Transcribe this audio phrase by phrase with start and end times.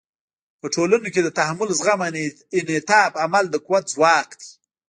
[0.61, 2.15] په ټولنو کې د تحمل، زغم او
[2.59, 4.49] انعطاف عمل د قوت ځواک دی.